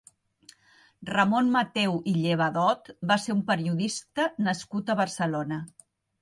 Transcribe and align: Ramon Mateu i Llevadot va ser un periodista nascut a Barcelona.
Ramon 1.09 1.51
Mateu 1.55 1.93
i 2.11 2.13
Llevadot 2.21 2.89
va 3.13 3.19
ser 3.25 3.35
un 3.35 3.45
periodista 3.51 4.27
nascut 4.49 4.91
a 4.91 4.97
Barcelona. 5.03 5.63